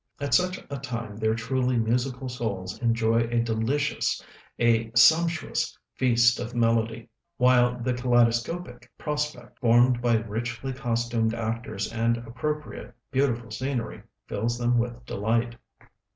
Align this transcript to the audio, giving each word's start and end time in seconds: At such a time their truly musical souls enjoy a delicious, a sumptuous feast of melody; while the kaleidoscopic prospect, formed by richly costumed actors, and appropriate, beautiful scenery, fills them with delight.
At 0.19 0.33
such 0.33 0.57
a 0.71 0.79
time 0.79 1.15
their 1.17 1.35
truly 1.35 1.77
musical 1.77 2.27
souls 2.27 2.81
enjoy 2.81 3.19
a 3.27 3.39
delicious, 3.43 4.19
a 4.57 4.89
sumptuous 4.95 5.77
feast 5.93 6.39
of 6.39 6.55
melody; 6.55 7.07
while 7.37 7.79
the 7.79 7.93
kaleidoscopic 7.93 8.91
prospect, 8.97 9.59
formed 9.59 10.01
by 10.01 10.15
richly 10.15 10.73
costumed 10.73 11.35
actors, 11.35 11.93
and 11.93 12.17
appropriate, 12.17 12.95
beautiful 13.11 13.51
scenery, 13.51 14.01
fills 14.25 14.57
them 14.57 14.79
with 14.79 15.05
delight. 15.05 15.55